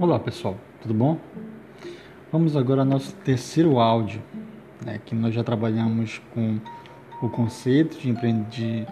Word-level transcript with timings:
Olá 0.00 0.18
pessoal, 0.18 0.56
tudo 0.80 0.94
bom? 0.94 1.18
Vamos 2.32 2.56
agora 2.56 2.80
ao 2.80 2.86
nosso 2.86 3.14
terceiro 3.16 3.78
áudio, 3.78 4.22
né, 4.82 4.98
que 5.04 5.14
nós 5.14 5.34
já 5.34 5.44
trabalhamos 5.44 6.22
com 6.32 6.58
o 7.20 7.28
conceito 7.28 7.98
de, 7.98 8.10
de 8.48 8.86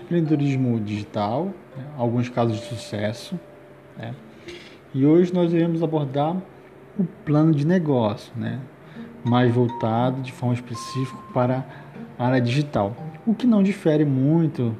empreendedorismo 0.00 0.78
digital, 0.78 1.46
né, 1.76 1.84
alguns 1.98 2.28
casos 2.28 2.60
de 2.60 2.66
sucesso, 2.66 3.36
né, 3.98 4.14
e 4.94 5.04
hoje 5.04 5.34
nós 5.34 5.52
iremos 5.52 5.82
abordar 5.82 6.40
o 6.96 7.02
plano 7.24 7.52
de 7.52 7.66
negócio, 7.66 8.32
né, 8.36 8.60
mais 9.24 9.52
voltado 9.52 10.22
de 10.22 10.30
forma 10.30 10.54
específica 10.54 11.18
para 11.34 11.66
a 12.16 12.26
área 12.26 12.40
digital, 12.40 12.94
o 13.26 13.34
que 13.34 13.48
não 13.48 13.64
difere 13.64 14.04
muito 14.04 14.76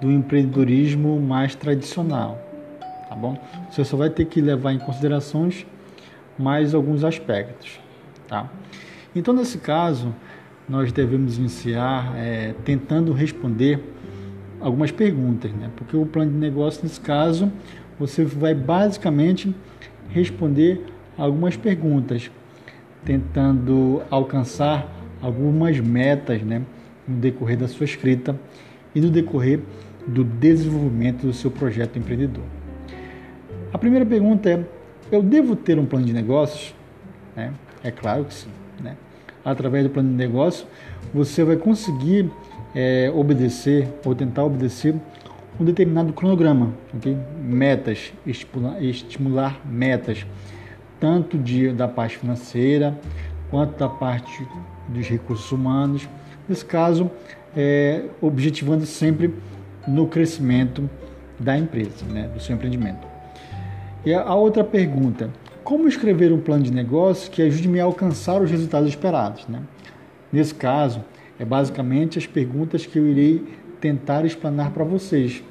do 0.00 0.12
empreendedorismo 0.12 1.20
mais 1.20 1.56
tradicional 1.56 2.47
tá 3.08 3.14
bom? 3.14 3.38
Você 3.70 3.84
só 3.84 3.96
vai 3.96 4.10
ter 4.10 4.24
que 4.26 4.40
levar 4.40 4.72
em 4.72 4.78
considerações 4.78 5.66
mais 6.38 6.74
alguns 6.74 7.02
aspectos, 7.04 7.80
tá? 8.26 8.48
Então, 9.14 9.34
nesse 9.34 9.58
caso, 9.58 10.14
nós 10.68 10.92
devemos 10.92 11.38
iniciar 11.38 12.14
é, 12.16 12.54
tentando 12.64 13.12
responder 13.12 13.80
algumas 14.60 14.90
perguntas, 14.90 15.50
né? 15.52 15.70
Porque 15.76 15.96
o 15.96 16.04
plano 16.04 16.30
de 16.30 16.36
negócio, 16.36 16.82
nesse 16.82 17.00
caso, 17.00 17.50
você 17.98 18.24
vai 18.24 18.54
basicamente 18.54 19.54
responder 20.10 20.84
algumas 21.16 21.56
perguntas, 21.56 22.30
tentando 23.04 24.02
alcançar 24.10 24.92
algumas 25.22 25.80
metas, 25.80 26.42
né? 26.42 26.62
No 27.06 27.16
decorrer 27.16 27.56
da 27.56 27.66
sua 27.66 27.84
escrita 27.84 28.38
e 28.94 29.00
no 29.00 29.10
decorrer 29.10 29.60
do 30.06 30.22
desenvolvimento 30.22 31.26
do 31.26 31.32
seu 31.32 31.50
projeto 31.50 31.98
empreendedor. 31.98 32.57
A 33.72 33.78
primeira 33.78 34.06
pergunta 34.06 34.48
é: 34.48 34.64
eu 35.12 35.22
devo 35.22 35.54
ter 35.54 35.78
um 35.78 35.86
plano 35.86 36.06
de 36.06 36.12
negócios? 36.12 36.74
É, 37.36 37.50
é 37.84 37.90
claro 37.90 38.24
que 38.24 38.34
sim. 38.34 38.50
Né? 38.80 38.96
Através 39.44 39.84
do 39.84 39.90
plano 39.90 40.08
de 40.08 40.16
negócio, 40.16 40.66
você 41.12 41.44
vai 41.44 41.56
conseguir 41.56 42.30
é, 42.74 43.12
obedecer 43.14 43.88
ou 44.04 44.14
tentar 44.14 44.44
obedecer 44.44 44.94
um 45.60 45.64
determinado 45.64 46.12
cronograma, 46.12 46.72
metas, 47.42 48.12
estimular, 48.24 48.82
estimular 48.82 49.60
metas, 49.66 50.24
tanto 51.00 51.36
de, 51.36 51.72
da 51.72 51.88
parte 51.88 52.18
financeira 52.18 52.96
quanto 53.50 53.76
da 53.76 53.88
parte 53.88 54.46
dos 54.88 55.08
recursos 55.08 55.50
humanos. 55.50 56.08
Nesse 56.48 56.64
caso, 56.64 57.10
é, 57.56 58.04
objetivando 58.20 58.86
sempre 58.86 59.34
no 59.86 60.06
crescimento 60.06 60.88
da 61.38 61.58
empresa, 61.58 62.04
né, 62.06 62.28
do 62.28 62.40
seu 62.40 62.54
empreendimento. 62.54 63.07
E 64.04 64.14
a 64.14 64.34
outra 64.34 64.62
pergunta: 64.64 65.30
como 65.64 65.88
escrever 65.88 66.32
um 66.32 66.40
plano 66.40 66.62
de 66.64 66.72
negócio 66.72 67.30
que 67.30 67.42
ajude-me 67.42 67.80
a 67.80 67.84
alcançar 67.84 68.40
os 68.40 68.50
resultados 68.50 68.88
esperados? 68.88 69.46
Né? 69.48 69.60
Nesse 70.32 70.54
caso, 70.54 71.04
é 71.38 71.44
basicamente 71.44 72.18
as 72.18 72.26
perguntas 72.26 72.86
que 72.86 72.98
eu 72.98 73.06
irei 73.06 73.44
tentar 73.80 74.24
explanar 74.24 74.70
para 74.70 74.84
vocês, 74.84 75.42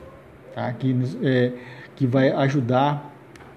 tá? 0.53 0.72
que, 0.73 0.95
é, 1.23 1.53
que 1.95 2.06
vai 2.06 2.31
ajudar 2.31 3.14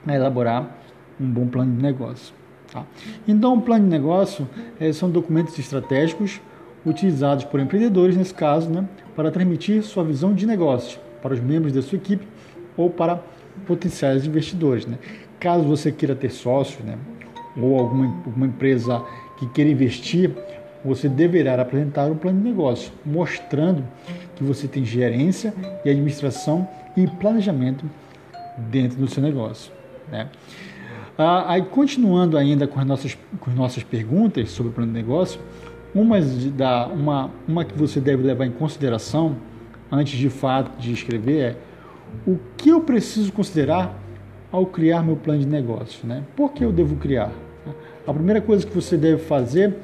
a 0.06 0.14
elaborar 0.14 0.78
um 1.20 1.30
bom 1.30 1.46
plano 1.46 1.74
de 1.77 1.83
negócio. 1.83 2.34
Tá? 2.72 2.84
Então, 3.27 3.55
o 3.55 3.62
plano 3.62 3.84
de 3.84 3.91
negócio 3.91 4.48
é, 4.78 4.92
são 4.92 5.11
documentos 5.11 5.58
estratégicos 5.58 6.41
utilizados 6.84 7.44
por 7.44 7.61
empreendedores, 7.61 8.16
nesse 8.16 8.33
caso, 8.33 8.70
né, 8.70 8.88
para 9.14 9.30
transmitir 9.30 9.83
sua 9.83 10.02
visão 10.02 10.33
de 10.33 10.46
negócio 10.46 10.98
para 11.20 11.34
os 11.34 11.41
membros 11.41 11.72
da 11.72 11.83
sua 11.83 11.96
equipe 11.96 12.27
ou 12.77 12.88
para 12.88 13.20
potenciais 13.66 14.27
investidores. 14.27 14.86
Né? 14.86 14.98
Caso 15.39 15.64
você 15.64 15.91
queira 15.91 16.14
ter 16.14 16.30
sócio, 16.30 16.84
né, 16.84 16.98
ou 17.56 17.78
alguma, 17.78 18.07
alguma 18.07 18.46
empresa 18.46 19.02
que 19.39 19.46
queira 19.48 19.70
investir, 19.70 20.30
você 20.84 21.08
deverá 21.08 21.61
apresentar 21.61 22.07
um 22.07 22.17
plano 22.17 22.39
de 22.39 22.48
negócio, 22.48 22.92
mostrando 23.05 23.84
que 24.36 24.42
você 24.42 24.67
tem 24.67 24.84
gerência 24.84 25.52
e 25.84 25.90
administração 25.90 26.67
e 26.96 27.07
planejamento 27.07 27.84
dentro 28.57 28.98
do 28.98 29.08
seu 29.08 29.23
negócio. 29.23 29.73
Né? 30.11 30.29
Ah, 31.18 31.52
aí, 31.52 31.63
continuando 31.63 32.39
ainda 32.39 32.67
com 32.67 32.80
as, 32.80 32.86
nossas, 32.86 33.18
com 33.39 33.51
as 33.51 33.57
nossas 33.57 33.83
perguntas 33.83 34.51
sobre 34.51 34.70
o 34.70 34.74
plano 34.74 34.92
de 34.92 34.98
negócio, 34.98 35.40
uma, 35.95 36.18
da, 36.20 36.86
uma, 36.86 37.30
uma 37.46 37.64
que 37.64 37.77
você 37.77 38.01
deve 38.01 38.23
levar 38.23 38.46
em 38.46 38.51
consideração 38.51 39.36
antes 39.90 40.18
de 40.18 40.30
fato 40.30 40.79
de 40.79 40.92
escrever 40.92 41.40
é 41.40 41.57
o 42.26 42.38
que 42.56 42.70
eu 42.70 42.80
preciso 42.80 43.32
considerar 43.32 43.98
ao 44.50 44.66
criar 44.66 45.02
meu 45.02 45.16
plano 45.16 45.40
de 45.40 45.46
negócio, 45.46 46.06
né? 46.06 46.24
Por 46.36 46.52
que 46.52 46.64
eu 46.64 46.72
devo 46.72 46.96
criar? 46.96 47.30
A 48.06 48.12
primeira 48.12 48.40
coisa 48.40 48.66
que 48.66 48.74
você 48.74 48.96
deve 48.96 49.22
fazer 49.22 49.76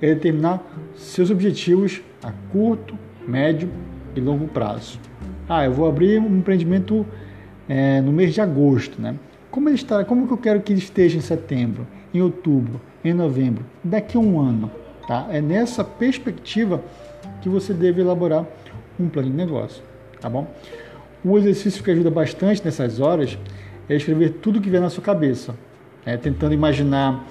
é 0.00 0.14
determinar 0.14 0.62
seus 0.94 1.30
objetivos 1.30 2.00
a 2.22 2.32
curto, 2.50 2.96
médio 3.26 3.68
e 4.14 4.20
longo 4.20 4.46
prazo. 4.48 4.98
Ah, 5.48 5.64
eu 5.64 5.72
vou 5.72 5.88
abrir 5.88 6.18
um 6.18 6.38
empreendimento 6.38 7.06
é, 7.68 8.00
no 8.00 8.12
mês 8.12 8.34
de 8.34 8.40
agosto, 8.40 9.00
né? 9.00 9.16
Como 9.50 9.68
ele 9.68 9.76
está? 9.76 10.04
Como 10.04 10.26
que 10.26 10.32
eu 10.32 10.38
quero 10.38 10.60
que 10.60 10.72
ele 10.72 10.80
esteja 10.80 11.16
em 11.16 11.20
setembro, 11.20 11.86
em 12.12 12.20
outubro, 12.20 12.80
em 13.04 13.14
novembro, 13.14 13.64
daqui 13.82 14.16
a 14.16 14.20
um 14.20 14.40
ano, 14.40 14.70
tá? 15.06 15.28
É 15.30 15.40
nessa 15.40 15.84
perspectiva 15.84 16.82
que 17.40 17.48
você 17.48 17.72
deve 17.72 18.00
elaborar 18.00 18.44
um 18.98 19.08
plano 19.08 19.30
de 19.30 19.36
negócio, 19.36 19.82
tá 20.20 20.28
bom? 20.28 20.46
Um 21.26 21.36
exercício 21.36 21.82
que 21.82 21.90
ajuda 21.90 22.08
bastante 22.08 22.64
nessas 22.64 23.00
horas 23.00 23.36
é 23.88 23.96
escrever 23.96 24.34
tudo 24.40 24.60
que 24.60 24.70
vem 24.70 24.78
na 24.78 24.88
sua 24.88 25.02
cabeça, 25.02 25.56
né? 26.04 26.16
tentando 26.16 26.54
imaginar 26.54 27.26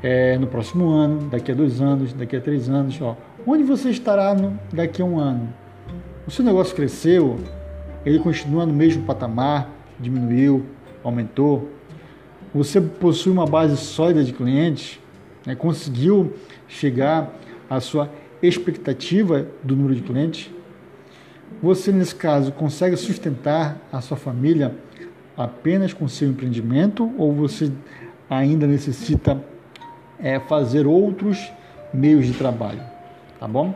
é, 0.00 0.38
no 0.38 0.46
próximo 0.46 0.88
ano, 0.90 1.28
daqui 1.28 1.50
a 1.50 1.54
dois 1.56 1.80
anos, 1.80 2.12
daqui 2.12 2.36
a 2.36 2.40
três 2.40 2.68
anos, 2.68 3.02
ó, 3.02 3.16
onde 3.44 3.64
você 3.64 3.90
estará 3.90 4.32
no, 4.32 4.56
daqui 4.72 5.02
a 5.02 5.04
um 5.04 5.18
ano. 5.18 5.52
O 6.24 6.30
seu 6.30 6.44
negócio 6.44 6.72
cresceu, 6.76 7.36
ele 8.06 8.20
continua 8.20 8.64
no 8.64 8.72
mesmo 8.72 9.02
patamar, 9.02 9.68
diminuiu, 9.98 10.64
aumentou. 11.02 11.68
Você 12.54 12.80
possui 12.80 13.32
uma 13.32 13.44
base 13.44 13.76
sólida 13.76 14.22
de 14.22 14.32
clientes, 14.32 15.00
né? 15.44 15.56
conseguiu 15.56 16.32
chegar 16.68 17.34
à 17.68 17.80
sua 17.80 18.08
expectativa 18.40 19.48
do 19.64 19.74
número 19.74 19.96
de 19.96 20.02
clientes. 20.02 20.48
Você, 21.62 21.92
nesse 21.92 22.14
caso, 22.14 22.52
consegue 22.52 22.96
sustentar 22.96 23.76
a 23.92 24.00
sua 24.00 24.16
família 24.16 24.74
apenas 25.36 25.92
com 25.92 26.06
seu 26.06 26.28
empreendimento 26.28 27.10
ou 27.18 27.32
você 27.32 27.72
ainda 28.28 28.66
necessita 28.66 29.42
é, 30.18 30.38
fazer 30.40 30.86
outros 30.86 31.50
meios 31.92 32.26
de 32.26 32.32
trabalho? 32.34 32.80
Tá 33.38 33.48
bom? 33.48 33.74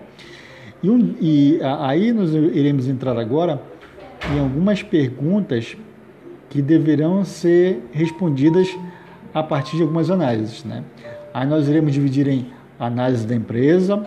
E, 0.83 0.91
um, 0.91 1.17
e 1.21 1.59
aí 1.63 2.13
nós 2.13 2.33
iremos 2.33 2.89
entrar 2.89 3.19
agora 3.19 3.61
em 4.33 4.39
algumas 4.39 4.83
perguntas 4.83 5.77
que 6.49 6.63
deverão 6.63 7.25
ser 7.25 7.83
respondidas 7.93 8.69
a 9.35 9.43
partir 9.43 9.77
de 9.77 9.83
algumas 9.83 10.11
análises. 10.11 10.65
Né? 10.65 10.85
Aí 11.35 11.47
nós 11.47 11.69
iremos 11.69 11.93
dividir 11.93 12.29
em 12.29 12.47
análise 12.79 13.27
da 13.27 13.35
empresa, 13.35 14.07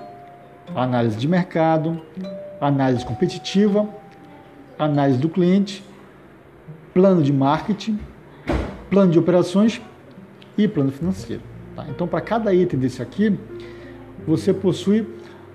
análise 0.75 1.17
de 1.17 1.27
mercado, 1.27 2.01
análise 2.59 3.05
competitiva, 3.05 3.87
análise 4.77 5.19
do 5.19 5.29
cliente, 5.29 5.83
plano 6.93 7.21
de 7.21 7.31
marketing, 7.31 7.99
plano 8.89 9.11
de 9.11 9.19
operações 9.19 9.81
e 10.57 10.67
plano 10.67 10.91
financeiro. 10.91 11.41
Tá? 11.75 11.85
Então, 11.89 12.07
para 12.07 12.21
cada 12.21 12.53
item 12.53 12.79
desse 12.79 13.01
aqui, 13.01 13.37
você 14.27 14.53
possui 14.53 15.07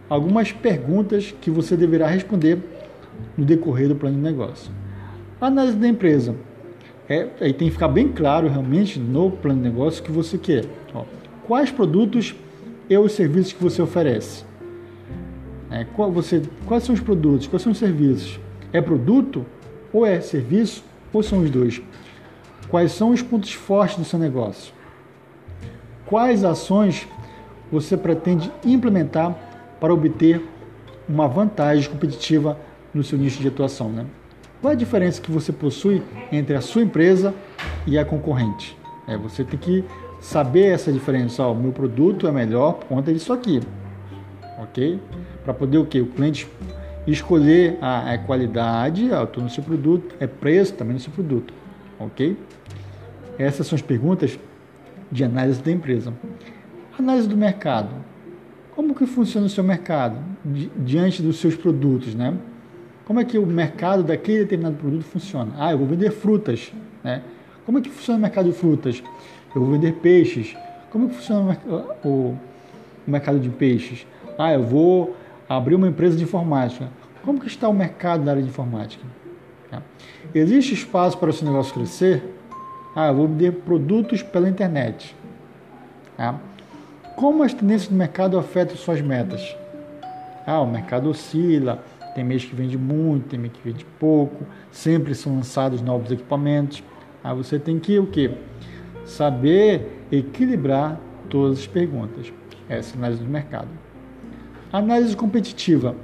algumas 0.08 0.52
perguntas 0.52 1.34
que 1.40 1.50
você 1.50 1.76
deverá 1.76 2.06
responder 2.06 2.58
no 3.36 3.44
decorrer 3.44 3.88
do 3.88 3.94
plano 3.94 4.16
de 4.16 4.22
negócio. 4.22 4.70
Análise 5.40 5.76
da 5.76 5.88
empresa. 5.88 6.34
É, 7.08 7.28
aí 7.40 7.52
tem 7.52 7.68
que 7.68 7.74
ficar 7.74 7.88
bem 7.88 8.08
claro 8.08 8.48
realmente 8.48 8.98
no 8.98 9.30
plano 9.30 9.62
de 9.62 9.68
negócio 9.68 10.02
que 10.02 10.10
você 10.10 10.38
quer. 10.38 10.64
Ó, 10.94 11.04
quais 11.46 11.70
produtos 11.70 12.34
e 12.88 12.96
os 12.96 13.12
serviços 13.12 13.52
que 13.52 13.62
você 13.62 13.82
oferece? 13.82 14.44
É, 15.74 15.84
qual 15.92 16.12
você, 16.12 16.40
quais 16.66 16.84
são 16.84 16.94
os 16.94 17.00
produtos? 17.00 17.48
Quais 17.48 17.60
são 17.60 17.72
os 17.72 17.78
serviços? 17.78 18.38
É 18.72 18.80
produto 18.80 19.44
ou 19.92 20.06
é 20.06 20.20
serviço 20.20 20.84
ou 21.12 21.20
são 21.20 21.40
os 21.40 21.50
dois? 21.50 21.82
Quais 22.68 22.92
são 22.92 23.10
os 23.10 23.22
pontos 23.22 23.52
fortes 23.52 23.98
do 23.98 24.04
seu 24.04 24.16
negócio? 24.16 24.72
Quais 26.06 26.44
ações 26.44 27.08
você 27.72 27.96
pretende 27.96 28.52
implementar 28.64 29.36
para 29.80 29.92
obter 29.92 30.48
uma 31.08 31.26
vantagem 31.26 31.90
competitiva 31.90 32.56
no 32.94 33.02
seu 33.02 33.18
nicho 33.18 33.42
de 33.42 33.48
atuação? 33.48 33.88
Né? 33.88 34.06
Qual 34.60 34.70
é 34.70 34.74
a 34.74 34.78
diferença 34.78 35.20
que 35.20 35.32
você 35.32 35.52
possui 35.52 36.04
entre 36.30 36.54
a 36.54 36.60
sua 36.60 36.82
empresa 36.82 37.34
e 37.84 37.98
a 37.98 38.04
concorrente? 38.04 38.78
É, 39.08 39.16
você 39.16 39.42
tem 39.42 39.58
que 39.58 39.84
saber 40.20 40.66
essa 40.66 40.92
diferença. 40.92 41.44
o 41.48 41.54
meu 41.54 41.72
produto 41.72 42.28
é 42.28 42.30
melhor 42.30 42.74
por 42.74 42.86
conta 42.86 43.12
disso 43.12 43.32
aqui 43.32 43.60
ok? 44.58 45.00
Para 45.44 45.54
poder 45.54 45.78
o 45.78 45.86
que? 45.86 46.00
O 46.00 46.06
cliente 46.06 46.48
escolher 47.06 47.78
a, 47.80 48.12
a 48.12 48.18
qualidade, 48.18 49.10
a, 49.12 49.28
no 49.40 49.50
seu 49.50 49.62
produto, 49.62 50.14
é 50.20 50.26
preço 50.26 50.74
também 50.74 50.94
no 50.94 51.00
seu 51.00 51.12
produto, 51.12 51.52
ok? 51.98 52.36
Essas 53.38 53.66
são 53.66 53.76
as 53.76 53.82
perguntas 53.82 54.38
de 55.10 55.24
análise 55.24 55.62
da 55.62 55.70
empresa. 55.70 56.12
Análise 56.98 57.28
do 57.28 57.36
mercado. 57.36 57.90
Como 58.74 58.94
que 58.94 59.06
funciona 59.06 59.46
o 59.46 59.50
seu 59.50 59.62
mercado 59.62 60.16
diante 60.78 61.22
dos 61.22 61.38
seus 61.38 61.54
produtos, 61.54 62.14
né? 62.14 62.36
Como 63.04 63.20
é 63.20 63.24
que 63.24 63.38
o 63.38 63.46
mercado 63.46 64.02
daquele 64.02 64.40
determinado 64.40 64.76
produto 64.76 65.04
funciona? 65.04 65.52
Ah, 65.58 65.72
eu 65.72 65.78
vou 65.78 65.86
vender 65.86 66.10
frutas, 66.10 66.72
né? 67.02 67.22
Como 67.66 67.78
é 67.78 67.80
que 67.80 67.90
funciona 67.90 68.18
o 68.18 68.22
mercado 68.22 68.50
de 68.50 68.56
frutas? 68.56 69.02
Eu 69.54 69.62
vou 69.62 69.70
vender 69.70 69.92
peixes. 69.94 70.56
Como 70.90 71.06
é 71.06 71.08
que 71.08 71.14
funciona 71.14 71.58
o 72.04 72.36
mercado 73.06 73.38
de 73.38 73.48
peixes? 73.48 74.06
Ah, 74.38 74.52
eu 74.52 74.62
vou 74.62 75.16
abrir 75.48 75.74
uma 75.74 75.88
empresa 75.88 76.16
de 76.16 76.24
informática. 76.24 76.88
Como 77.24 77.40
que 77.40 77.46
está 77.46 77.68
o 77.68 77.72
mercado 77.72 78.24
da 78.24 78.32
área 78.32 78.42
de 78.42 78.48
informática? 78.48 79.04
Tá? 79.70 79.82
Existe 80.34 80.74
espaço 80.74 81.16
para 81.18 81.32
seu 81.32 81.46
negócio 81.46 81.72
crescer? 81.72 82.22
Ah, 82.94 83.08
eu 83.08 83.14
vou 83.14 83.28
vender 83.28 83.52
produtos 83.52 84.22
pela 84.22 84.48
internet. 84.48 85.16
Tá? 86.16 86.38
Como 87.16 87.42
as 87.42 87.54
tendências 87.54 87.88
do 87.88 87.94
mercado 87.94 88.38
afetam 88.38 88.76
suas 88.76 89.00
metas? 89.00 89.56
Ah, 90.46 90.60
o 90.60 90.66
mercado 90.66 91.08
oscila, 91.08 91.82
tem 92.14 92.22
mês 92.22 92.44
que 92.44 92.54
vende 92.54 92.76
muito, 92.76 93.28
tem 93.28 93.38
mês 93.38 93.52
que 93.52 93.60
vende 93.64 93.84
pouco, 93.98 94.44
sempre 94.70 95.14
são 95.14 95.34
lançados 95.34 95.80
novos 95.80 96.10
equipamentos. 96.10 96.82
Aí 97.22 97.34
você 97.34 97.58
tem 97.58 97.78
que 97.78 97.98
o 97.98 98.06
quê? 98.06 98.32
Saber 99.04 100.06
equilibrar 100.10 101.00
todas 101.28 101.60
as 101.60 101.66
perguntas. 101.66 102.32
Essa 102.68 102.92
é 102.92 102.94
a 102.94 102.98
análise 102.98 103.22
do 103.22 103.30
mercado. 103.30 103.68
Análise 104.74 105.16
competitiva. 105.16 105.94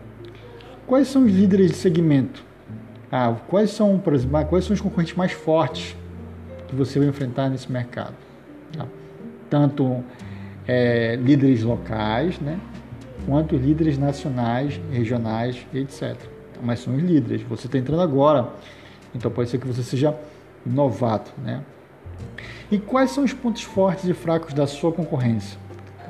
Quais 0.87 1.09
são 1.09 1.25
os 1.25 1.33
líderes 1.33 1.73
de 1.73 1.77
segmento? 1.77 2.45
Ah, 3.11 3.35
quais 3.49 3.71
são, 3.71 3.99
por 3.99 4.15
exemplo, 4.15 4.45
quais 4.45 4.65
são 4.65 4.75
os 4.75 4.81
concorrentes 4.81 5.17
mais 5.17 5.33
fortes 5.33 5.97
que 6.69 6.77
você 6.77 7.01
vai 7.01 7.09
enfrentar 7.09 7.49
nesse 7.49 7.71
mercado? 7.73 8.15
Tá? 8.73 8.87
Tanto 9.51 10.05
é, 10.69 11.17
líderes 11.17 11.65
locais, 11.65 12.39
né? 12.39 12.61
quanto 13.27 13.57
líderes 13.57 13.99
nacionais, 13.99 14.81
regionais, 14.93 15.67
etc. 15.75 16.15
Mas 16.63 16.79
são 16.79 16.95
os 16.95 17.03
líderes. 17.03 17.43
Você 17.43 17.67
está 17.67 17.77
entrando 17.77 18.03
agora, 18.03 18.51
então 19.13 19.33
pode 19.33 19.51
ser 19.51 19.59
que 19.59 19.67
você 19.67 19.83
seja 19.83 20.15
novato, 20.65 21.33
né? 21.43 21.61
E 22.71 22.79
quais 22.79 23.11
são 23.11 23.25
os 23.25 23.33
pontos 23.33 23.65
fortes 23.65 24.05
e 24.05 24.15
fracos 24.15 24.55
da 24.55 24.69
sua 24.69 24.93
concorrência? 24.93 25.59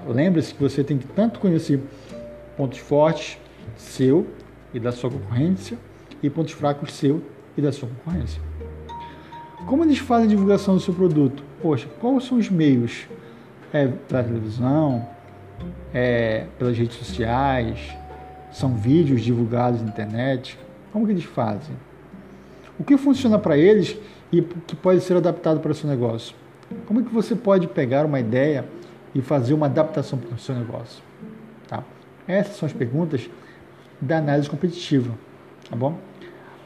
Lembre-se 0.07 0.53
que 0.53 0.61
você 0.63 0.85
tem 0.85 0.99
que 0.99 1.07
tanto 1.07 1.41
conhecer 1.41 1.81
pontos 2.61 2.79
fortes 2.79 3.39
seu 3.75 4.27
e 4.75 4.79
da 4.79 4.93
sua 4.93 5.11
concorrência 5.11 5.79
e 6.23 6.29
pontos 6.29 6.53
fracos 6.53 6.93
seu 6.93 7.23
e 7.57 7.63
da 7.63 7.73
sua 7.73 7.89
concorrência. 7.89 8.43
Como 9.65 9.83
eles 9.83 9.97
fazem 9.97 10.27
a 10.27 10.29
divulgação 10.29 10.75
do 10.75 10.81
seu 10.81 10.93
produto? 10.93 11.43
Poxa, 11.63 11.89
quais 11.99 12.25
são 12.25 12.37
os 12.37 12.51
meios? 12.51 13.09
É 13.73 13.89
pela 13.89 14.23
televisão, 14.23 15.09
é 15.95 16.49
pelas 16.59 16.77
redes 16.77 16.97
sociais, 16.97 17.79
são 18.53 18.75
vídeos 18.77 19.23
divulgados 19.23 19.81
na 19.81 19.89
internet. 19.89 20.59
Como 20.93 21.07
que 21.07 21.13
eles 21.13 21.25
fazem? 21.25 21.75
O 22.79 22.85
que 22.85 22.99
funciona 22.99 23.39
para 23.39 23.57
eles 23.57 23.97
e 24.31 24.43
que 24.43 24.77
pode 24.77 25.01
ser 25.01 25.17
adaptado 25.17 25.61
para 25.61 25.73
o 25.73 25.75
seu 25.75 25.89
negócio? 25.89 26.37
Como 26.85 27.01
é 27.01 27.03
que 27.05 27.11
você 27.11 27.35
pode 27.35 27.67
pegar 27.69 28.05
uma 28.05 28.21
ideia 28.21 28.67
e 29.15 29.23
fazer 29.23 29.55
uma 29.55 29.65
adaptação 29.65 30.19
para 30.19 30.35
o 30.35 30.39
seu 30.39 30.55
negócio? 30.55 31.10
Essas 32.31 32.57
são 32.57 32.67
as 32.67 32.73
perguntas 32.73 33.29
da 34.01 34.19
análise 34.19 34.49
competitiva, 34.49 35.13
tá 35.69 35.75
bom? 35.75 35.99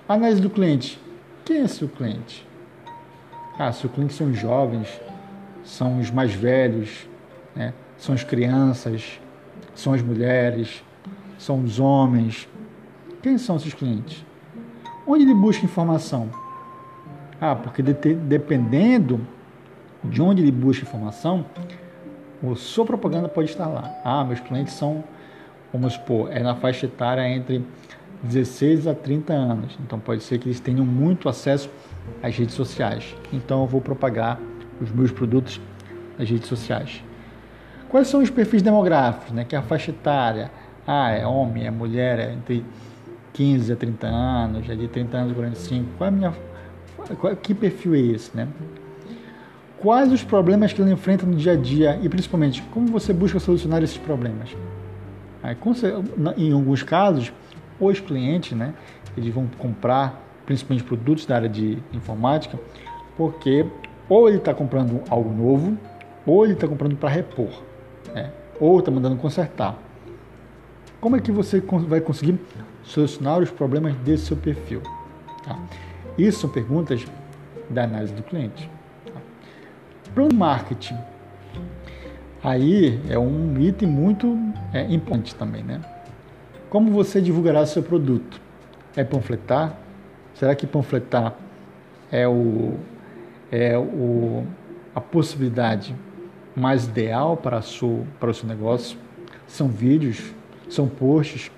Análise 0.08 0.40
do 0.40 0.50
cliente. 0.50 1.00
Quem 1.44 1.62
é 1.62 1.66
seu 1.66 1.88
cliente? 1.88 2.46
Ah, 3.58 3.72
seu 3.72 3.88
cliente 3.88 4.12
são 4.12 4.30
os 4.30 4.38
jovens, 4.38 4.88
são 5.64 6.00
os 6.00 6.10
mais 6.10 6.34
velhos, 6.34 7.08
né? 7.56 7.72
são 7.96 8.14
as 8.14 8.22
crianças, 8.22 9.20
são 9.74 9.94
as 9.94 10.02
mulheres, 10.02 10.84
são 11.38 11.62
os 11.62 11.80
homens. 11.80 12.48
Quem 13.22 13.38
são 13.38 13.56
esses 13.56 13.72
clientes? 13.72 14.24
Onde 15.06 15.24
ele 15.24 15.34
busca 15.34 15.64
informação? 15.64 16.30
Ah, 17.40 17.54
porque 17.54 17.82
dependendo 17.82 19.26
de 20.02 20.20
onde 20.20 20.42
ele 20.42 20.52
busca 20.52 20.84
informação, 20.84 21.46
a 22.42 22.54
sua 22.54 22.84
propaganda 22.84 23.28
pode 23.28 23.50
estar 23.50 23.66
lá. 23.66 23.90
Ah, 24.04 24.24
meus 24.24 24.40
clientes 24.40 24.74
são, 24.74 25.02
vamos 25.74 25.94
supor, 25.94 26.30
é 26.30 26.40
na 26.40 26.54
faixa 26.54 26.86
etária 26.86 27.28
entre 27.28 27.64
16 28.22 28.86
a 28.86 28.94
30 28.94 29.32
anos. 29.32 29.76
Então 29.84 29.98
pode 29.98 30.22
ser 30.22 30.38
que 30.38 30.48
eles 30.48 30.60
tenham 30.60 30.86
muito 30.86 31.28
acesso 31.28 31.68
às 32.22 32.36
redes 32.36 32.54
sociais. 32.54 33.14
Então 33.32 33.62
eu 33.62 33.66
vou 33.66 33.80
propagar 33.80 34.40
os 34.80 34.90
meus 34.92 35.10
produtos 35.10 35.60
nas 36.16 36.30
redes 36.30 36.46
sociais. 36.46 37.02
Quais 37.88 38.06
são 38.06 38.22
os 38.22 38.30
perfis 38.30 38.62
demográficos, 38.62 39.32
né? 39.32 39.44
Que 39.44 39.56
é 39.56 39.58
a 39.58 39.62
faixa 39.62 39.90
etária. 39.90 40.50
Ah, 40.86 41.10
é 41.10 41.26
homem, 41.26 41.66
é 41.66 41.70
mulher, 41.70 42.20
é 42.20 42.32
entre 42.32 42.64
15 43.32 43.72
a 43.72 43.76
30 43.76 44.06
anos, 44.06 44.70
é 44.70 44.76
de 44.76 44.86
30 44.86 45.16
anos 45.16 45.32
a 45.32 45.34
45. 45.34 45.86
Qual 45.98 46.06
é 46.06 46.08
a 46.08 46.10
minha 46.10 46.34
qual, 47.18 47.36
que 47.36 47.52
perfil 47.52 47.94
é 47.94 47.98
esse, 47.98 48.34
né? 48.34 48.46
Quais 49.78 50.12
os 50.12 50.22
problemas 50.22 50.72
que 50.72 50.80
ele 50.80 50.92
enfrenta 50.92 51.26
no 51.26 51.34
dia 51.34 51.52
a 51.52 51.56
dia 51.56 51.98
e 52.00 52.08
principalmente 52.08 52.62
como 52.70 52.86
você 52.86 53.12
busca 53.12 53.40
solucionar 53.40 53.82
esses 53.82 53.98
problemas? 53.98 54.54
Aí, 55.44 55.54
em 56.38 56.52
alguns 56.52 56.82
casos, 56.82 57.30
os 57.78 58.00
clientes, 58.00 58.56
né, 58.56 58.72
eles 59.14 59.32
vão 59.32 59.46
comprar 59.58 60.18
principalmente 60.46 60.84
produtos 60.84 61.26
da 61.26 61.36
área 61.36 61.48
de 61.50 61.78
informática, 61.92 62.58
porque 63.14 63.66
ou 64.08 64.26
ele 64.26 64.38
está 64.38 64.54
comprando 64.54 65.02
algo 65.10 65.30
novo, 65.30 65.76
ou 66.26 66.44
ele 66.44 66.54
está 66.54 66.66
comprando 66.66 66.96
para 66.96 67.10
repor, 67.10 67.50
né? 68.14 68.30
ou 68.58 68.78
está 68.78 68.90
mandando 68.90 69.16
consertar. 69.16 69.78
Como 70.98 71.14
é 71.16 71.20
que 71.20 71.30
você 71.30 71.60
vai 71.60 72.00
conseguir 72.00 72.40
solucionar 72.82 73.38
os 73.38 73.50
problemas 73.50 73.94
desse 73.96 74.26
seu 74.26 74.36
perfil? 74.38 74.80
Tá? 75.44 75.58
Isso 76.16 76.40
são 76.40 76.50
perguntas 76.50 77.04
da 77.68 77.84
análise 77.84 78.14
do 78.14 78.22
cliente. 78.22 78.70
Tá? 79.04 79.20
Plano 80.14 80.34
marketing. 80.34 80.96
Aí 82.42 83.00
é 83.10 83.18
um 83.18 83.58
item 83.60 83.88
muito 83.88 84.26
é, 84.74 84.92
importante 84.92 85.34
também, 85.34 85.62
né? 85.62 85.80
Como 86.68 86.90
você 86.90 87.20
divulgará 87.20 87.64
seu 87.64 87.82
produto? 87.82 88.40
É 88.96 89.04
panfletar? 89.04 89.78
Será 90.34 90.54
que 90.54 90.66
panfletar 90.66 91.34
é 92.10 92.26
o 92.26 92.74
é 93.50 93.78
o 93.78 94.44
a 94.94 95.00
possibilidade 95.00 95.94
mais 96.54 96.86
ideal 96.86 97.36
para, 97.36 97.60
sua, 97.62 98.04
para 98.20 98.30
o 98.30 98.34
seu 98.34 98.48
negócio. 98.48 98.96
São 99.46 99.68
vídeos, 99.68 100.32
são 100.68 100.88
posts, 100.88 101.50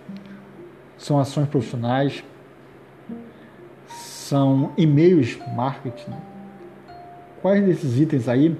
são 0.97 1.19
ações 1.19 1.49
profissionais, 1.49 2.25
são 3.87 4.73
e-mails 4.77 5.39
marketing. 5.55 6.13
Quais 7.43 7.65
desses 7.65 7.99
itens 8.01 8.29
aí 8.29 8.57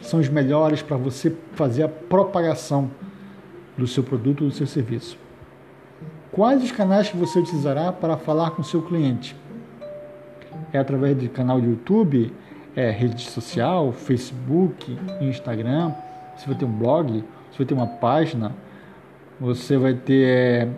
são 0.00 0.20
os 0.20 0.28
melhores 0.28 0.82
para 0.82 0.96
você 0.96 1.34
fazer 1.54 1.82
a 1.82 1.88
propagação 1.88 2.90
do 3.78 3.86
seu 3.86 4.02
produto 4.02 4.42
ou 4.42 4.50
do 4.50 4.54
seu 4.54 4.66
serviço? 4.66 5.16
Quais 6.32 6.62
os 6.62 6.72
canais 6.72 7.08
que 7.08 7.16
você 7.16 7.38
utilizará 7.38 7.92
para 7.92 8.16
falar 8.16 8.50
com 8.50 8.62
seu 8.62 8.82
cliente? 8.82 9.34
É 10.72 10.78
através 10.78 11.16
do 11.16 11.28
canal 11.30 11.60
de 11.60 11.68
YouTube? 11.68 12.32
é, 12.78 12.92
rede 12.92 13.22
social, 13.22 13.92
Facebook, 13.92 14.96
Instagram, 15.20 15.92
você 16.36 16.46
vai 16.46 16.54
ter 16.54 16.64
um 16.64 16.70
blog, 16.70 17.24
você 17.50 17.58
vai 17.58 17.66
ter 17.66 17.74
uma 17.74 17.88
página, 17.88 18.54
você 19.40 19.76
vai 19.76 19.94
ter 19.94 20.28
é, 20.28 20.68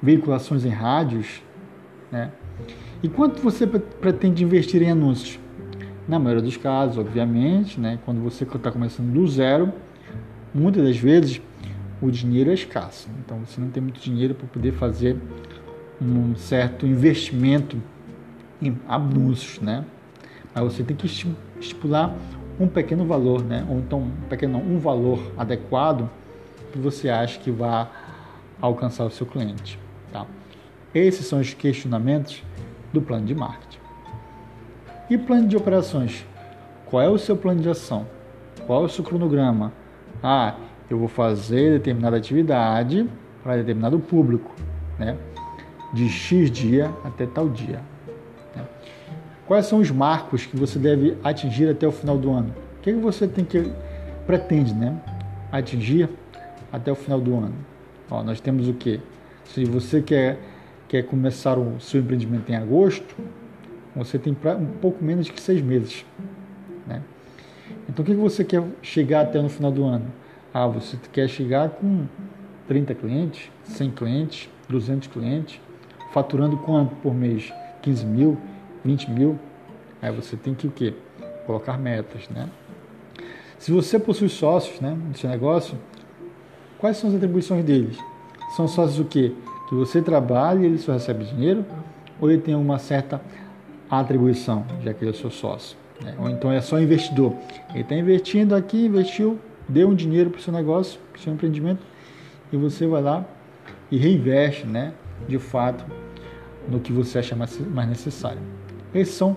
veiculações 0.00 0.64
em 0.64 0.68
rádios, 0.68 1.42
né? 2.12 2.30
E 3.02 3.08
quanto 3.08 3.42
você 3.42 3.66
pretende 3.66 4.44
investir 4.44 4.80
em 4.80 4.92
anúncios? 4.92 5.40
Na 6.06 6.20
maioria 6.20 6.42
dos 6.42 6.56
casos, 6.56 6.98
obviamente, 6.98 7.80
né? 7.80 7.98
Quando 8.04 8.22
você 8.22 8.44
está 8.44 8.70
começando 8.70 9.12
do 9.12 9.26
zero, 9.26 9.72
muitas 10.54 10.84
das 10.84 10.96
vezes 10.96 11.42
o 12.00 12.10
dinheiro 12.10 12.50
é 12.50 12.54
escasso. 12.54 13.08
Então 13.20 13.38
você 13.44 13.60
não 13.60 13.70
tem 13.70 13.82
muito 13.82 14.00
dinheiro 14.00 14.34
para 14.34 14.46
poder 14.46 14.72
fazer 14.72 15.16
um 16.00 16.34
certo 16.36 16.86
investimento 16.86 17.80
em 18.60 18.78
anúncios, 18.88 19.60
né? 19.60 19.84
Mas 20.54 20.64
você 20.64 20.82
tem 20.82 20.96
que 20.96 21.06
estipular 21.06 22.14
um 22.58 22.68
pequeno 22.68 23.04
valor, 23.04 23.42
né? 23.42 23.66
Ou 23.68 23.78
então 23.78 24.00
um 24.00 24.10
pequeno 24.28 24.58
um 24.58 24.78
valor 24.78 25.32
adequado 25.36 26.08
que 26.72 26.78
você 26.78 27.08
acha 27.08 27.38
que 27.38 27.50
vai 27.50 27.88
alcançar 28.60 29.04
o 29.04 29.10
seu 29.10 29.26
cliente, 29.26 29.78
tá? 30.12 30.26
Esses 30.94 31.26
são 31.26 31.40
os 31.40 31.52
questionamentos 31.54 32.42
do 32.92 33.02
plano 33.02 33.26
de 33.26 33.34
marketing. 33.34 33.78
E 35.10 35.18
plano 35.18 35.48
de 35.48 35.56
operações? 35.56 36.24
Qual 36.86 37.02
é 37.02 37.08
o 37.08 37.18
seu 37.18 37.36
plano 37.36 37.60
de 37.60 37.68
ação? 37.68 38.06
Qual 38.66 38.82
é 38.82 38.86
o 38.86 38.88
seu 38.88 39.04
cronograma? 39.04 39.72
Ah, 40.22 40.54
eu 40.90 40.98
vou 40.98 41.08
fazer 41.08 41.72
determinada 41.72 42.16
atividade 42.16 43.08
para 43.42 43.56
determinado 43.56 43.98
público, 43.98 44.50
né? 44.98 45.16
De 45.92 46.08
X 46.08 46.50
dia 46.50 46.92
até 47.04 47.26
tal 47.26 47.48
dia. 47.48 47.80
Né? 48.54 48.64
Quais 49.46 49.66
são 49.66 49.78
os 49.78 49.90
marcos 49.90 50.46
que 50.46 50.56
você 50.56 50.78
deve 50.78 51.16
atingir 51.22 51.68
até 51.68 51.86
o 51.86 51.92
final 51.92 52.18
do 52.18 52.30
ano? 52.30 52.54
O 52.78 52.82
que, 52.82 52.92
que 52.92 52.98
você 52.98 53.26
tem 53.26 53.44
que 53.44 53.70
pretende, 54.26 54.74
né, 54.74 54.96
atingir 55.52 56.08
até 56.72 56.90
o 56.90 56.94
final 56.94 57.20
do 57.20 57.34
ano? 57.36 57.54
Ó, 58.10 58.22
nós 58.22 58.40
temos 58.40 58.68
o 58.68 58.74
que? 58.74 59.00
Se 59.44 59.64
você 59.64 60.02
quer 60.02 60.38
quer 60.88 61.02
começar 61.02 61.58
o 61.58 61.80
seu 61.80 62.00
empreendimento 62.00 62.50
em 62.52 62.56
agosto, 62.56 63.16
você 63.96 64.18
tem 64.18 64.34
pra, 64.34 64.54
um 64.54 64.66
pouco 64.66 65.02
menos 65.02 65.26
de 65.26 65.40
seis 65.40 65.60
meses, 65.60 66.04
né? 66.86 67.02
Então, 67.88 68.02
o 68.02 68.06
que, 68.06 68.14
que 68.14 68.20
você 68.20 68.44
quer 68.44 68.62
chegar 68.82 69.22
até 69.22 69.40
no 69.40 69.48
final 69.48 69.72
do 69.72 69.84
ano? 69.84 70.06
Ah, 70.56 70.68
você 70.68 70.96
quer 71.12 71.26
chegar 71.28 71.68
com 71.68 72.06
30 72.68 72.94
clientes, 72.94 73.50
100 73.64 73.90
clientes, 73.90 74.48
200 74.68 75.08
clientes, 75.08 75.60
faturando 76.12 76.56
quanto 76.58 76.94
por 76.96 77.12
mês? 77.12 77.52
15 77.82 78.06
mil, 78.06 78.38
20 78.84 79.10
mil? 79.10 79.36
Aí 80.00 80.14
você 80.14 80.36
tem 80.36 80.54
que 80.54 80.68
o 80.68 80.70
quê? 80.70 80.94
Colocar 81.44 81.76
metas, 81.76 82.28
né? 82.28 82.48
Se 83.58 83.72
você 83.72 83.98
possui 83.98 84.28
sócios 84.28 84.80
né, 84.80 84.96
no 84.96 85.16
seu 85.16 85.28
negócio, 85.28 85.76
quais 86.78 86.98
são 86.98 87.10
as 87.10 87.16
atribuições 87.16 87.64
deles? 87.64 87.98
São 88.54 88.68
sócios 88.68 89.00
o 89.00 89.04
quê? 89.04 89.32
Que 89.68 89.74
você 89.74 90.00
trabalha 90.00 90.60
e 90.60 90.66
ele 90.66 90.78
só 90.78 90.92
recebe 90.92 91.24
dinheiro? 91.24 91.64
Ou 92.20 92.30
ele 92.30 92.40
tem 92.40 92.54
uma 92.54 92.78
certa 92.78 93.20
atribuição, 93.90 94.64
já 94.84 94.94
que 94.94 95.02
ele 95.02 95.10
é 95.10 95.14
seu 95.14 95.32
sócio? 95.32 95.76
Né? 96.00 96.14
Ou 96.16 96.30
então 96.30 96.52
é 96.52 96.60
só 96.60 96.78
investidor. 96.78 97.34
Ele 97.70 97.80
está 97.80 97.96
investindo 97.96 98.54
aqui, 98.54 98.86
investiu, 98.86 99.36
deu 99.68 99.88
um 99.88 99.94
dinheiro 99.94 100.30
para 100.30 100.38
o 100.38 100.42
seu 100.42 100.52
negócio, 100.52 101.00
para 101.12 101.18
o 101.18 101.22
seu 101.22 101.32
empreendimento, 101.32 101.82
e 102.52 102.56
você 102.56 102.86
vai 102.86 103.02
lá 103.02 103.24
e 103.90 103.96
reinveste, 103.96 104.66
né, 104.66 104.94
de 105.28 105.38
fato, 105.38 105.84
no 106.68 106.80
que 106.80 106.92
você 106.92 107.18
acha 107.18 107.36
mais, 107.36 107.58
mais 107.68 107.88
necessário. 107.88 108.40
Esses 108.94 109.14
são 109.14 109.36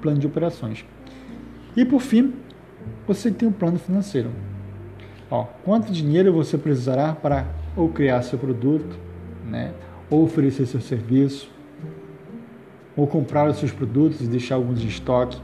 planos 0.00 0.20
de 0.20 0.26
operações. 0.26 0.84
E 1.76 1.84
por 1.84 2.00
fim, 2.00 2.34
você 3.06 3.30
tem 3.30 3.48
um 3.48 3.52
plano 3.52 3.78
financeiro. 3.78 4.30
Ó, 5.30 5.44
quanto 5.64 5.92
dinheiro 5.92 6.32
você 6.32 6.56
precisará 6.56 7.14
para 7.14 7.46
ou 7.76 7.88
criar 7.88 8.22
seu 8.22 8.38
produto, 8.38 8.96
né, 9.44 9.72
ou 10.10 10.24
oferecer 10.24 10.66
seu 10.66 10.80
serviço, 10.80 11.50
ou 12.96 13.06
comprar 13.06 13.48
os 13.48 13.56
seus 13.56 13.72
produtos 13.72 14.20
e 14.20 14.26
deixar 14.26 14.54
alguns 14.56 14.82
em 14.82 14.86
estoque? 14.86 15.40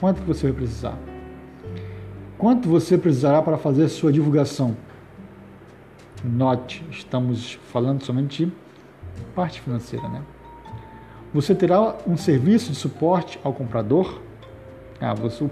Quanto 0.00 0.20
você 0.22 0.48
vai 0.48 0.56
precisar? 0.56 1.11
Quanto 2.42 2.68
você 2.68 2.98
precisará 2.98 3.40
para 3.40 3.56
fazer 3.56 3.88
sua 3.88 4.10
divulgação? 4.10 4.76
Note, 6.24 6.84
estamos 6.90 7.52
falando 7.70 8.02
somente 8.02 8.46
de 8.46 8.52
parte 9.32 9.60
financeira, 9.60 10.08
né? 10.08 10.20
Você 11.32 11.54
terá 11.54 11.98
um 12.04 12.16
serviço 12.16 12.72
de 12.72 12.76
suporte 12.76 13.38
ao 13.44 13.52
comprador? 13.52 14.20
Ah, 15.00 15.14
você, 15.14 15.44
o, 15.44 15.50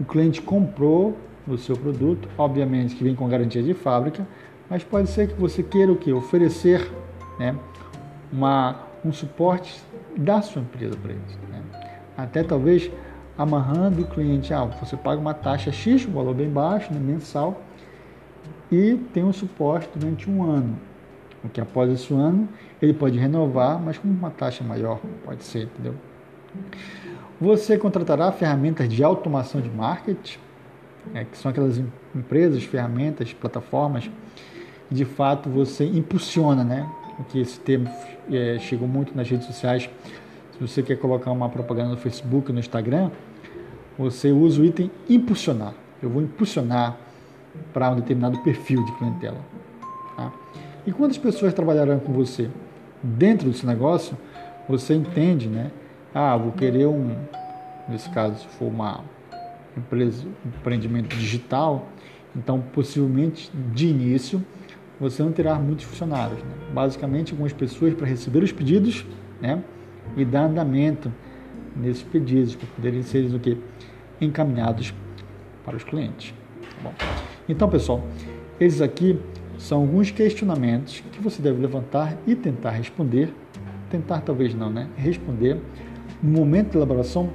o 0.00 0.04
cliente 0.04 0.42
comprou 0.42 1.16
o 1.46 1.56
seu 1.56 1.76
produto, 1.76 2.28
obviamente 2.36 2.96
que 2.96 3.04
vem 3.04 3.14
com 3.14 3.28
garantia 3.28 3.62
de 3.62 3.72
fábrica, 3.72 4.26
mas 4.68 4.82
pode 4.82 5.08
ser 5.10 5.28
que 5.28 5.40
você 5.40 5.62
queira 5.62 5.92
o 5.92 5.94
que? 5.94 6.12
Oferecer 6.12 6.90
né, 7.38 7.54
uma, 8.32 8.74
um 9.04 9.12
suporte 9.12 9.80
da 10.16 10.42
sua 10.42 10.62
empresa 10.62 10.96
para 10.96 11.12
eles. 11.12 11.38
Né? 11.48 11.62
Até 12.16 12.42
talvez 12.42 12.90
amarrando 13.38 14.02
o 14.02 14.06
cliente, 14.06 14.52
ah, 14.52 14.64
você 14.64 14.96
paga 14.96 15.20
uma 15.20 15.32
taxa 15.32 15.70
X, 15.70 16.04
um 16.06 16.12
valor 16.12 16.34
bem 16.34 16.50
baixo, 16.50 16.92
né, 16.92 16.98
mensal, 16.98 17.62
e 18.70 18.96
tem 19.14 19.22
um 19.22 19.32
suporte 19.32 19.88
durante 19.94 20.28
um 20.28 20.42
ano. 20.42 20.76
O 21.44 21.48
que 21.48 21.60
após 21.60 21.90
esse 21.90 22.12
ano 22.12 22.48
ele 22.82 22.92
pode 22.92 23.16
renovar, 23.16 23.80
mas 23.80 23.96
com 23.96 24.08
uma 24.08 24.30
taxa 24.30 24.64
maior, 24.64 25.00
pode 25.24 25.44
ser, 25.44 25.64
entendeu? 25.64 25.94
Você 27.40 27.78
contratará 27.78 28.32
ferramentas 28.32 28.88
de 28.88 29.04
automação 29.04 29.60
de 29.60 29.70
marketing, 29.70 30.38
é, 31.14 31.24
que 31.24 31.38
são 31.38 31.50
aquelas 31.50 31.80
empresas, 32.14 32.64
ferramentas, 32.64 33.32
plataformas, 33.32 34.10
de 34.90 35.04
fato 35.04 35.48
você 35.48 35.84
impulsiona, 35.84 36.64
né? 36.64 36.90
Que 37.28 37.40
esse 37.40 37.60
termo 37.60 37.88
é, 38.30 38.58
chegou 38.58 38.88
muito 38.88 39.16
nas 39.16 39.28
redes 39.28 39.46
sociais. 39.46 39.88
Se 40.52 40.60
você 40.60 40.82
quer 40.82 40.96
colocar 40.96 41.30
uma 41.30 41.48
propaganda 41.48 41.90
no 41.90 41.96
Facebook, 41.96 42.52
no 42.52 42.58
Instagram, 42.58 43.10
você 43.98 44.30
usa 44.30 44.62
o 44.62 44.64
item 44.64 44.90
impulsionar. 45.08 45.74
Eu 46.00 46.08
vou 46.08 46.22
impulsionar 46.22 46.96
para 47.72 47.90
um 47.90 47.96
determinado 47.96 48.38
perfil 48.42 48.84
de 48.84 48.92
clientela. 48.92 49.40
Tá? 50.16 50.32
E 50.86 50.92
quantas 50.92 51.18
pessoas 51.18 51.52
trabalharão 51.52 51.98
com 51.98 52.12
você 52.12 52.48
dentro 53.02 53.50
desse 53.50 53.66
negócio? 53.66 54.16
Você 54.68 54.94
entende, 54.94 55.48
né? 55.48 55.70
Ah, 56.14 56.36
vou 56.36 56.52
querer 56.52 56.86
um, 56.86 57.16
nesse 57.88 58.08
caso, 58.10 58.38
se 58.38 58.46
for 58.46 58.66
uma 58.66 59.04
empresa, 59.76 60.24
um 60.44 60.48
empreendimento 60.48 61.16
digital, 61.16 61.88
então 62.36 62.60
possivelmente 62.60 63.50
de 63.74 63.88
início 63.88 64.44
você 65.00 65.22
não 65.22 65.32
terá 65.32 65.54
muitos 65.56 65.84
funcionários. 65.84 66.38
Né? 66.42 66.50
Basicamente, 66.72 67.32
algumas 67.32 67.52
pessoas 67.52 67.94
para 67.94 68.06
receber 68.06 68.42
os 68.42 68.52
pedidos 68.52 69.06
né? 69.40 69.62
e 70.16 70.24
dar 70.24 70.44
andamento 70.44 71.12
nesses 71.78 72.02
pedidos, 72.02 72.54
para 72.56 72.66
poderem 72.76 73.02
ser 73.02 73.34
o 73.34 73.38
quê? 73.38 73.56
encaminhados 74.20 74.92
para 75.64 75.76
os 75.76 75.84
clientes. 75.84 76.34
Tá 76.60 76.68
bom, 76.82 76.94
então, 77.48 77.68
pessoal, 77.68 78.02
esses 78.60 78.80
aqui 78.80 79.18
são 79.58 79.80
alguns 79.80 80.10
questionamentos 80.10 81.02
que 81.12 81.20
você 81.20 81.42
deve 81.42 81.60
levantar 81.60 82.16
e 82.26 82.34
tentar 82.34 82.70
responder. 82.70 83.32
Tentar 83.90 84.20
talvez 84.20 84.54
não, 84.54 84.70
né? 84.70 84.88
Responder 84.96 85.58
no 86.22 86.30
momento 86.30 86.72
de 86.72 86.76
elaboração 86.76 87.30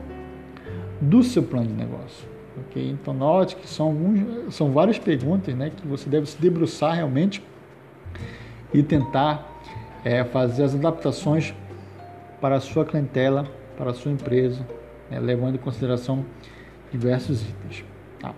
do 1.01 1.23
seu 1.23 1.43
plano 1.43 1.67
de 1.67 1.73
negócio. 1.73 2.27
Ok? 2.57 2.91
Então 2.91 3.13
note 3.13 3.55
que 3.55 3.67
são, 3.67 3.87
alguns, 3.87 4.53
são 4.53 4.71
várias 4.71 4.99
perguntas 4.99 5.55
né, 5.55 5.71
que 5.75 5.87
você 5.87 6.07
deve 6.07 6.27
se 6.27 6.39
debruçar 6.39 6.95
realmente 6.95 7.43
e 8.71 8.83
tentar 8.83 9.51
é, 10.05 10.23
fazer 10.23 10.63
as 10.63 10.75
adaptações 10.75 11.53
para 12.39 12.57
a 12.57 12.59
sua 12.59 12.85
clientela, 12.85 13.47
para 13.77 13.91
a 13.91 13.93
sua 13.93 14.11
empresa, 14.11 14.65
né, 15.09 15.19
levando 15.19 15.55
em 15.55 15.57
consideração 15.57 16.25
diversos 16.91 17.41
itens. 17.41 17.83
Tá? 18.19 18.33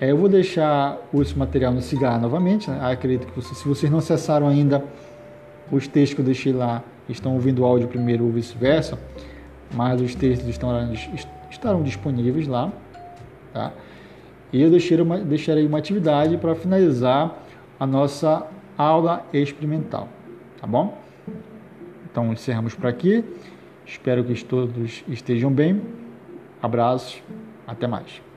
É, 0.00 0.10
eu 0.10 0.16
vou 0.16 0.28
deixar 0.28 0.98
esse 1.14 1.38
material 1.38 1.72
no 1.72 1.82
Cigar 1.82 2.20
novamente. 2.20 2.70
Né? 2.70 2.78
acredito 2.82 3.26
que 3.32 3.42
se 3.42 3.68
vocês 3.68 3.90
não 3.90 3.98
acessaram 3.98 4.48
ainda 4.48 4.82
os 5.70 5.86
textos 5.86 6.14
que 6.14 6.20
eu 6.20 6.24
deixei 6.24 6.52
lá, 6.52 6.82
estão 7.08 7.34
ouvindo 7.34 7.62
o 7.62 7.64
áudio 7.64 7.88
primeiro 7.88 8.24
ou 8.24 8.30
vice-versa, 8.30 8.98
mas 9.74 10.00
os 10.00 10.14
textos 10.14 10.48
estão, 10.48 10.70
estarão 11.50 11.82
disponíveis 11.82 12.46
lá. 12.46 12.72
Tá? 13.52 13.72
E 14.52 14.62
eu 14.62 14.70
deixarei 14.70 15.04
uma, 15.04 15.18
deixarei 15.18 15.66
uma 15.66 15.78
atividade 15.78 16.36
para 16.36 16.54
finalizar 16.54 17.36
a 17.78 17.86
nossa 17.86 18.46
aula 18.76 19.24
experimental. 19.32 20.08
Tá 20.60 20.66
bom? 20.66 20.98
Então 22.10 22.32
encerramos 22.32 22.74
por 22.74 22.86
aqui. 22.86 23.24
Espero 23.90 24.22
que 24.22 24.44
todos 24.44 25.02
estejam 25.08 25.52
bem. 25.52 25.82
Abraços. 26.62 27.20
Até 27.66 27.88
mais. 27.88 28.29